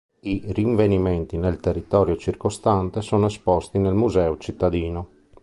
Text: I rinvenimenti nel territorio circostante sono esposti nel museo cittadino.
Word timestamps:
I 0.21 0.45
rinvenimenti 0.51 1.37
nel 1.37 1.59
territorio 1.59 2.17
circostante 2.17 3.01
sono 3.01 3.27
esposti 3.27 3.77
nel 3.77 3.93
museo 3.93 4.35
cittadino. 4.39 5.09